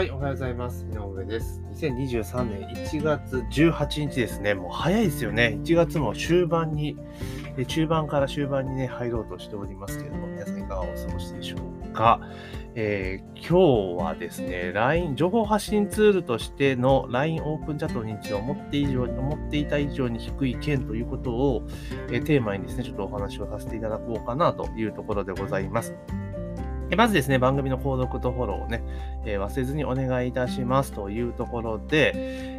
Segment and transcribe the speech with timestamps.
[0.00, 0.86] はい、おはようございます。
[0.90, 1.60] 井上です。
[1.74, 4.54] 2023年1月18日ですね。
[4.54, 5.58] もう早いですよね。
[5.62, 6.96] 1月も終盤に、
[7.68, 12.18] 中盤から終盤にね、入ろうとしておりますけれども、皆さんいかがお過ごしでしょうか。
[12.74, 21.66] えー、今日はですね、LINE、情報発信ツールとしての LINE オープンチャット認知を思って以上に、思っていた以上に低い件ということを、
[22.08, 25.94] えー、テーマにですね、ちょっとお話をさせていただこうかなというところでございます。
[26.96, 28.82] まずですね、番組の購読とフォローをね、
[29.24, 32.12] えー、忘れずにお願いいたしますというところで、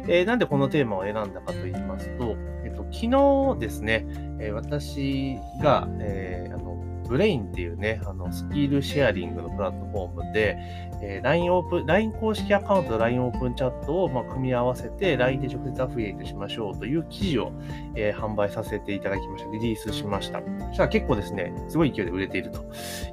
[0.08, 4.06] えー、なんでこのテーマを選んだかと言いますと、えっと、昨日ですね、
[4.52, 6.71] 私が、えー、あの
[7.12, 10.56] ブレインっていうね、あのスキルシェアリングのプラットフォームで、
[11.02, 17.52] えー、LINE オープン、LINE 公式アカウントと LINE オープンチャットを、ま、組み合わせて LINE で直接アフィリエイトしましょうという記事を、
[17.96, 19.50] えー、販売させていただきました。
[19.50, 20.40] リリースしました。
[20.68, 22.64] そしたら結構ですね、すごい勢いで売れていると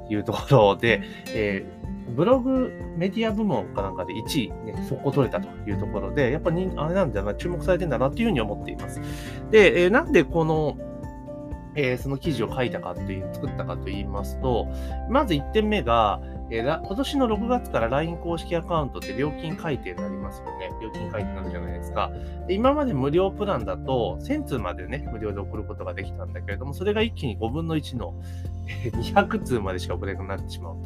[0.08, 1.02] いうところで、
[1.34, 8.98] えー、ブログメディア部門かなんかで1位、ね、そこ取れたというところで、やっぱりあれなんだな、注目されてんだなっていうふうに思っています。
[9.50, 10.78] で、え、なんでこの
[11.74, 14.68] えー、その記事を書いたかという、作ったかと言いますと、
[15.08, 20.70] まず1点目が、えー、今年の6月から LINE 公式アカウントって料金改定になりますよね。
[20.82, 22.10] 料金改定になるじゃないですか。
[22.48, 28.14] で今まで無料プランだと1000通までね、無料で送ることができたんだけれども、それが一気に5分の1の
[28.84, 30.76] 200通までしか送れなくなってしまう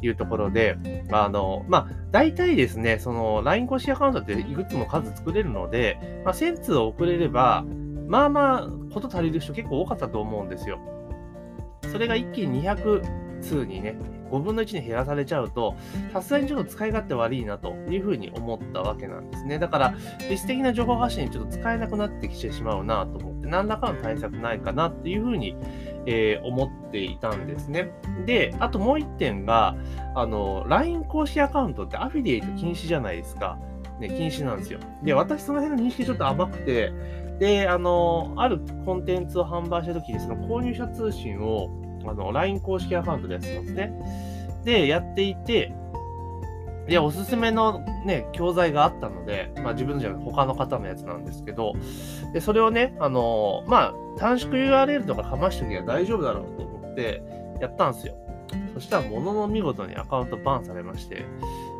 [0.00, 0.76] というところで、
[1.10, 7.64] あの、まあ、大体ですね、その LINE 公式アカウントっていくつも数作れるので、まあ、1000通を送れれば、
[8.06, 10.78] まあまあ、こと足りる人結構多かったと思うんですよ。
[11.90, 13.96] それが一気に200通にね、
[14.30, 15.76] 5分の1に減らされちゃうと、
[16.12, 19.58] さすがにちょっと使い勝手悪いなというふうに思ったわけなんですね。
[19.58, 19.94] だから、
[20.30, 25.54] 実質的な情報発信にちょっと使えなくなってきてしまうなと思って、何らかの対策ないかなっていうふうに、
[26.06, 27.92] えー、思っていたんですね。
[28.24, 29.76] で、あともう1点が、
[30.14, 33.58] あの、LINE 公式アカウントってアフィリエイト禁止じゃないですか。
[34.00, 34.80] ね、禁止なんですよ。
[35.02, 36.92] で、私その辺の認識ちょっと甘くて、
[37.42, 41.70] で、あの、あるコンテンツを販売したときに、その購入者通信を、
[42.06, 44.62] あの、LINE 公式アカウントでやってたんですね。
[44.64, 45.74] で、やっていて、
[46.86, 51.72] で、おすすめのね、教材があったので、まあ自分じゃ他の方のやつなんですけど、
[52.32, 57.24] で、それをね、あの、まあ短縮 URL とかかましときは大丈夫だろうと思って
[57.60, 58.14] やったんですよ。
[58.74, 61.26] そしたら、ものの見事にアカウントバンされまして、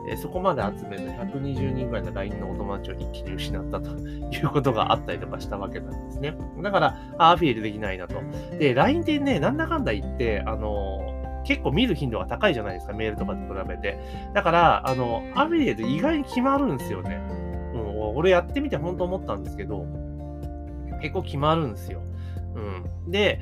[0.08, 6.36] えそこまで集める120人ぐらいの LINE のお友達を一気に失ったということがあったりとかしたわけなんですね。
[6.62, 8.16] だから、アフィリエイトできないなと。
[8.58, 11.12] で、LINE ってね、なんだかんだ言って、あの
[11.44, 13.98] 結構見る頻度が高いじゃないですか、メールとかと比べて。
[14.34, 17.20] だから、あの、アフィリエイト意外に決まるんですよね。
[17.74, 19.86] うん、俺やってみて本当思ったんですけど、
[21.00, 22.00] 結構決まるんですよ。
[22.54, 23.10] うん。
[23.10, 23.40] で、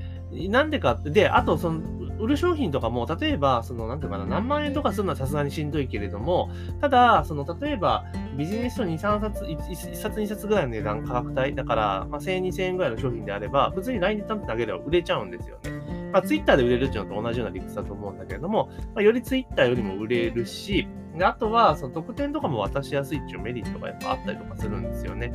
[0.48, 1.80] なんでかって、で、あと、その、
[2.20, 6.50] 売る商品とかも、例えば、その、なんていうかな、何万円とかするのはさすがにしんどいけれども、
[6.80, 8.04] ただ、その、例えば、
[8.36, 15.79] ビジネス書2、3冊、1, 冊2冊ぐらいの値段価格帯、だから、まあ、1000円、2000円ぐらいの商品であれば、普通に LINE でタンと投げれば売れちゃうんですよね。
[16.12, 25.32] まあ、Twitter で売れるっていうのと同じような理屈だと思うんだけれども、まあ、より Twitter よりも売れるし、であとは、その特典とかも渡しやすいっていうメリットがやっぱあったりとかするんですよね。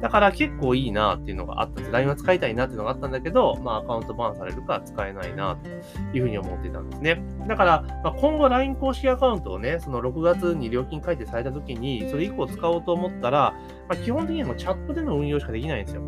[0.00, 1.92] だから結構いいなっていうのがあったんです。
[1.92, 5.68] LINE は使いたいなっていうのがあったんだけど、まあアカウントバーンされるか使えないなと
[6.16, 7.22] いうふうに思ってたんですね。
[7.46, 13.54] だから、まあ、今後 LINE 公式アカウントをね、その6月に料金改定された時に、それ以降使おうと思ったら、
[13.88, 16.02] まあ、基本的にはもうチャットでの運用しかできないんですよ。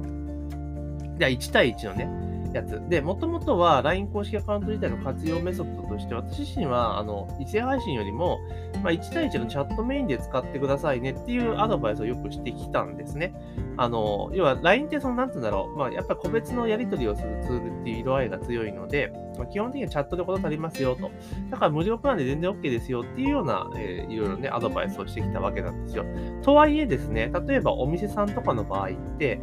[1.19, 2.82] じゃあ1対1のね、やつ。
[2.88, 8.38] で、もともとは LINE 公式アカウント自体の活用メソッドとして、私自身は、あの、異性配信よりも、
[8.82, 13.34] まあ、1対1のチャットメインで使ってくださいねっていうアドバイスをよくしてきたんですね。
[13.77, 21.10] あの、要は LINE ってその、なんて言うんだろう、まあ、やっぱ個別のやり取りをするツールっていう色合いが強いので、まあ、基本的にはチャットでこと足りますよと。
[21.50, 26.05] だから無料プランで全然 OK ですよっていうような、えー、いろいろね、アドバイスをしてきたわけなんですよ。
[26.43, 29.41] とはいえですね、例えばお店さんとかの場合って、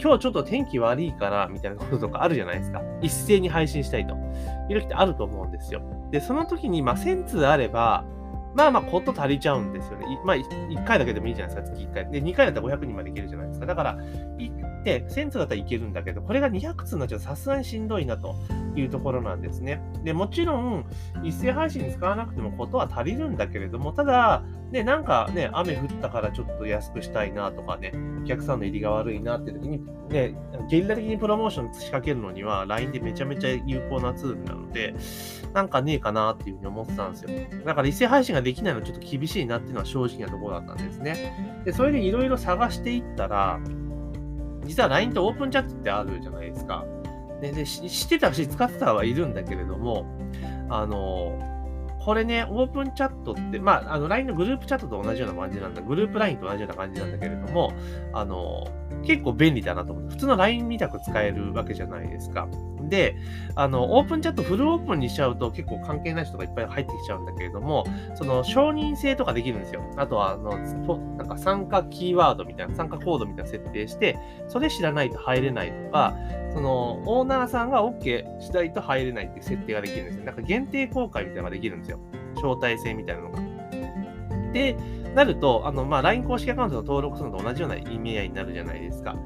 [0.00, 2.82] 今日ちょっと天気悪いからみたいなこととかあるじゃないですか。
[3.00, 4.14] 一斉に配信したいと
[4.68, 5.80] いう時ってあると思うんですよ。
[6.10, 8.04] で、その時に、まあ、1000通あれば、
[8.54, 10.06] まあまあこと足りちゃうんですよね。
[10.24, 12.10] まあ1回だけでもいいじゃないですか、月1回。
[12.10, 13.66] で、2回だったら500人までいけるじゃないですか。
[13.66, 13.96] だから、
[14.38, 18.34] 1で、1000通だったらいけるんだけど、これが200通になっちゃうとさすがにしんどいなと
[18.76, 19.82] いうところなんですね。
[20.04, 20.86] で、もちろん、
[21.22, 27.92] 一斉配信使わなくてもことは足りるんだけれども、ただ、ね、なんかね、雨降ったからちょっと安くしたいなとかね、
[28.22, 30.34] お客さんの入りが悪いなって時に、ね、
[30.68, 34.94] ゲリラ的にプロモーション仕掛けるのには、LINE でめちゃめちゃ有効なツールなので、
[35.52, 37.30] なんかねえかなっていうふうに思ってたんですよ。
[37.64, 41.62] だから一斉配信ができないのはちょっと厳しいなっていうのは正直なところだったんですね。
[41.64, 43.58] で、それでいろいろ探していったら、
[44.64, 46.84] 実は LINE とオープンチャットってあるじゃないですか。
[47.40, 50.06] で、で知ってたし、使ってたはいるんだけれども、
[50.68, 51.38] あの、
[52.04, 57.72] これね、オープンチャットって、まあ、あの LINE のグループチャットと同じような感じなんだ、グループ LINE と同じような感じなんだけれども、
[58.12, 58.66] あの、
[59.04, 62.48] 結構便利だなと思って、普通の LINE みたく使えるわけじゃないですか。
[62.88, 63.16] で、
[63.54, 69.82] あの、オープンチャットフルオープンにしちゃうと結構関係ない人がいっぱい入ってきちゃうんだけれども、その承認制とかできるんですよ。
[69.96, 70.50] あとは、あの、
[71.16, 74.18] なんか参加キーワードみたいな、参加コードみたいな設定して、
[74.48, 76.14] それ知らないと入れないとか、
[76.52, 80.24] その、オーナーさんが OK しないと入れないっていう設定ができるんですよ。
[80.24, 81.99] なんか限定公開みたいなのができるんですよ。
[82.42, 83.38] 招待制みたいなのが。
[84.52, 84.76] で、
[85.14, 89.16] なると、あの、まあ、LINE 公式アカウントの登録するのと同じような意味合いになるじゃないですか。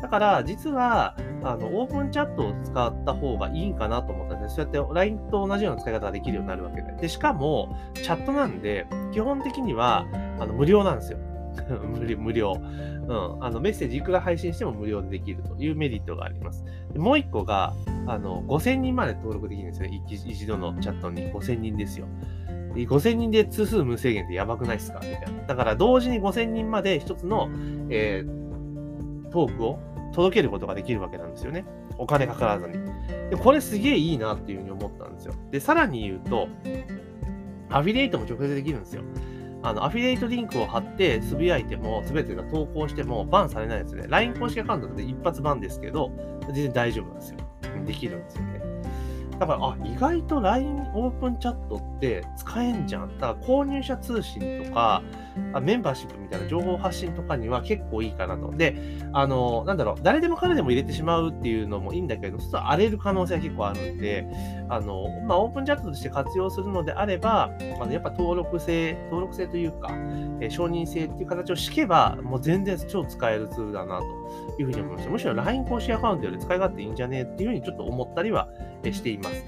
[0.00, 6.92] だから、実は、あの、オープンチャットを使った方がいいんかなと思ったんで、そうやって LINE と同じような使い方ができるようになるわけで。
[6.92, 10.06] で、しかも、チャットなんで、基本的には、
[10.38, 11.18] あの、無料なんですよ。
[12.18, 12.56] 無料。
[12.56, 13.44] うん。
[13.44, 16.64] あの、メッセージいくら配信しても無料でできるというメリットがあります。
[16.92, 17.74] でもう一個が、
[18.06, 19.90] あの、5000人まで登録できるんですよ。
[20.08, 22.06] 一度のチャットに5000人ですよ。
[22.82, 25.00] 5000人で通数無制限ってやばくないですか？
[25.00, 25.42] みたいな。
[25.46, 27.48] だから同時に5000人まで一つの、
[27.88, 29.78] えー、トークを
[30.12, 31.64] 届けることができるわけなんですよね。
[31.98, 32.74] お金かからずに。
[33.30, 35.34] で、これすげえいいなっていうふうに思ったんですよ。
[35.50, 36.48] で、さらに言うと、
[37.70, 39.02] アフィリエイトも直接できるんですよ。
[39.62, 44.04] あの、アフィリエイトリンクを貼って、つぶやいても、すべてが投稿しても、バンされないですね。
[44.08, 46.12] LINE 公式アカウントで一発バンですけど、
[46.46, 47.38] 全然大丈夫なんですよ。
[47.86, 48.44] できるんですよ。
[49.38, 53.18] だから、あ、意外と LINE オープンチャットって使えんじゃん。
[53.18, 55.02] だから購入者通信とか、
[55.60, 58.50] メンバーシップみたいな情報発信とかには結構いいかなと。
[58.52, 58.76] で、
[59.12, 64.26] あの、なんだろう、誰でも彼でも入れてしまうっていうのもいいんだけど、ちょっと荒れる可能性は結構あるんで、
[64.68, 67.50] あの、まあ、オープンチャットとして活用するのであれば、
[67.80, 69.88] あのやっぱ登録制、登録制というか、
[70.40, 75.10] えー、承認制っていう形を敷けば、もう全然超使えるツールだなというふうに思いました。
[75.10, 78.48] むしろ LINE 公式アカウントより使い勝手いいんじゃねっていうふうにちょっと思ったりは
[78.84, 79.44] しています。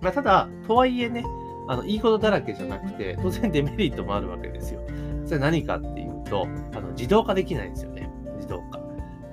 [0.00, 1.24] まあ、ただ、とはいえね、
[1.68, 4.80] あの、いいことだらけじゃなくて、当然デメリットもあるわけですよ。
[5.24, 8.10] それ何かっていうと、あの、自動化できないんですよね。
[8.36, 8.78] 自動化。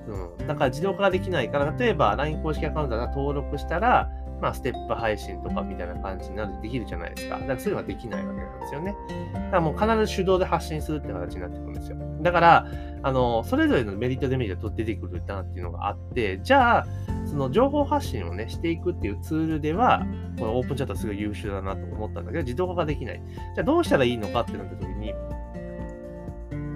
[0.08, 0.46] うん。
[0.46, 7.38] だから自動化ができないから、例えば LINE 公式アカウントが登録したら、まあ、ステップ配信とかみたいな感じになるできるじゃないですか。
[7.38, 8.94] だからそういうのができないわけなんですよね。
[9.34, 11.96] だからもう必ず手動で発信するって形になってくるんですよ。
[12.20, 12.66] だから、
[13.02, 16.86] あの、それぞれのメリット、デメリット出てくるなっていうのがあって、じゃあ、
[17.26, 20.06] その情報発信をね、していくっていうツールでは、
[20.38, 23.22] このオープンチャットはすごい優秀だなと思ったんだけど、自動化ができない。
[23.54, 25.14] じゃあどうしたらいいのかってなった時に、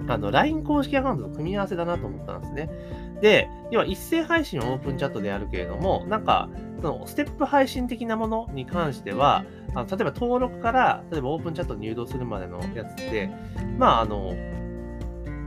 [0.09, 2.69] あの、LINE 公式アカウントと組み合わせだなと思ったんですね。
[3.21, 6.49] で、要は一斉配信はオープンチャットでやるけれども、なんか、
[6.81, 9.43] そのステップ配信的なものに関しては、
[9.73, 13.29] あの例えば登録から、例えばオープンチャットに誘導するまでのやつって、
[13.77, 14.33] まあ、あの、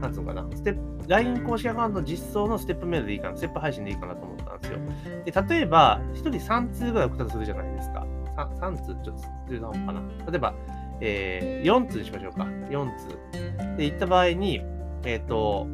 [0.01, 4.79] なんつうのかな、ステップ、LINE 公式アカウント実装のステップメールでいいかな、ステップ配信でいいかなと思ったんですよ。
[5.25, 8.05] で、例えば、1人3通ぐらい送ったとするじゃないですか。
[8.35, 10.01] 3, 3通、ちょっと通なのかな。
[10.29, 10.53] 例えば、
[11.01, 12.43] えー、4通にしましょうか。
[12.43, 13.77] 4通。
[13.77, 14.61] で、行った場合に、
[15.03, 15.67] えっ、ー、と、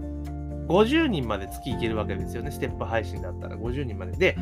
[0.68, 2.51] 50人まで月行けるわけですよね。
[2.51, 4.12] ステップ配信だったら50人まで。
[4.13, 4.38] で、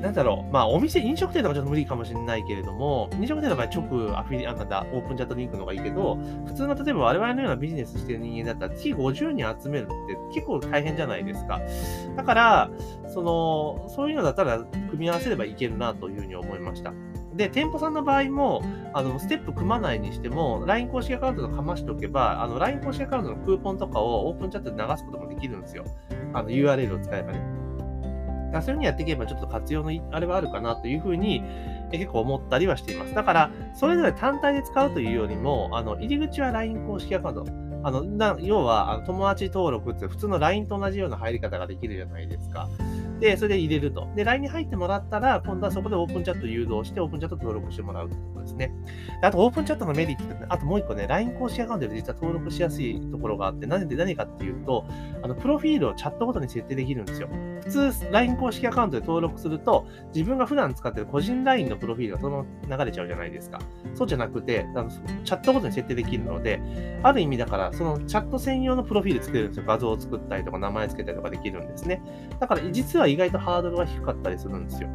[0.00, 6.16] なんだろう、まあ、お店、飲食店とかちょっと無理かもしれないけれども、飲食店の場合、直アフィリ、あなんだ、オープンチャットリンクの方がいいけど、
[6.46, 11.60] 普通の例えば我々のようなビジネスしてる人間だったら、月50人集めるって結構大変じゃないですか。
[12.16, 12.70] だから、
[13.08, 16.92] その、そういうのだったら組み合わせればいけるなというふうに思いました。
[17.34, 18.62] で、店舗さんの場合も、
[18.92, 25.84] あの、ステップ組まないにしても、LINE 公式アカウントとかましておけば、あの、LINE 公式アカウントのクーポンとかをオープンチャットで流すこともできるんですよ。
[26.32, 27.40] あの、URL を使えばね。
[28.52, 31.42] そういうふうにやっていけば、ちょっと活用のあれはあるかなというふうに、
[31.90, 33.14] 結構思ったりはしています。
[33.14, 37.46] だから、それぞれ単体で使うというよりも、あの、入り口は LINE 公式アカウント。
[37.82, 42.68] あの、な要は、あの友達登録って普通の LINE と同じような入り方ができるじゃないですか。
[43.20, 44.08] で、それで入れると。
[44.16, 48.72] で、LINE に入ってもらったら、今度はそこでオープンチャット誘導して、オープンチャット登録してもらうってことですね。
[49.22, 54.84] あと、オープンチャットのメリットって、あともう一個ね、LINE 公式アカウントで実は登録しやすいところがあって、何で何かっていうと、
[55.22, 57.28] あの、プロフィールをチャットごとに設定できるんですよ。
[57.60, 63.60] 普通、LINE 公式アカウントで登録すると、自分が普段使ってる個人 LINE のプロフィールがそのまま流れちゃうじゃないですか。
[63.94, 66.60] そうじゃなくて、あのチャットごとに設定できるので、
[67.02, 69.64] ある意味だから、そのチャット専用のプロフィール作れるんですよ。
[69.66, 72.02] 画像を作ったりとか、名前つけたりとかできるんですね。
[72.38, 74.88] だから、実は意外とハードルは低かったりするんですよ。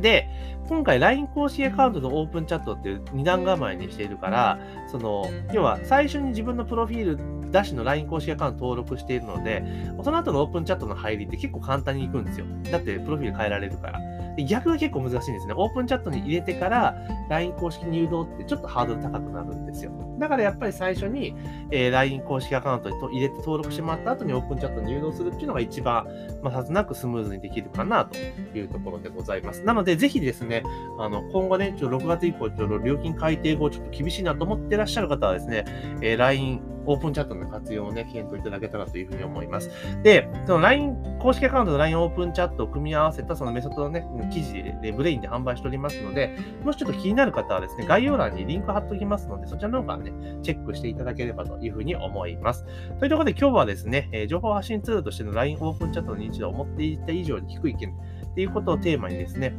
[0.00, 0.28] で、
[0.68, 9.64] 今回 LINE 公式アカウントのオープンチャットっていう二段構えにしているから、その、要は最初に自分のプロフィール、ダッシュの LINE 公式アカウント登録しているので、
[10.04, 12.46] その後のオープンチャットの入りって結構簡単にいくんですよ。
[12.70, 14.00] だってプロフィール変えられるから。
[14.38, 15.54] で逆が結構難しいんですね。
[15.56, 16.96] オープンチャットに入れてから
[17.28, 19.90] LINE 公式入道ってちょっとハードル高くなるんですよ。
[20.16, 21.34] だからやっぱり最初に、
[21.72, 26.06] えー、LINE 公式アカウントに入れて登録してもらった後にオープンチャットに誘導するっていうのが一番、
[26.40, 29.64] まあ、さずなくスムーズにできるかなというところでございます。
[29.64, 30.62] なので、ぜひですね、
[31.00, 35.64] あの今後ね、ちょ6月以降、ちょっと料金改定後、ちょっと厳しいなと思ってらっしゃる方はですね、
[36.00, 39.70] え、LINE オープンチャットの活用をね、検討いただけたらというふうに思います。
[40.02, 52.64] で、その LINE 公式アカウントと LINE オープンチャットを組み合わせたそのメソッドのね、記事でブレインで販売しておりますので、もしちょっと気になる方はですね、概要欄にリンク貼っておきますので、そちらの方からね、チェックしていただければというふうに思います。
[52.98, 59.54] というところで今日はですね、え情報発信ツールとしての LINE オープンチャットの認知度を思っていた以上に低い件っていうことをテーマにですね、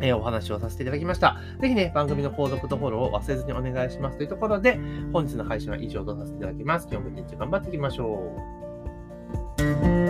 [0.00, 1.36] えー、お話をさせていただきました。
[1.60, 4.78] ぜひね、番組の購読とフォローを忘れずにお願いしますというところで、
[5.12, 6.88] 本日の配信は以上とさせていただきます。
[6.90, 8.34] 今日も一日頑張っていきましょ
[9.58, 10.07] う。